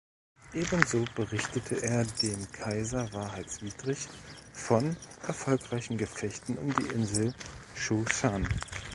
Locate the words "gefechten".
5.99-6.57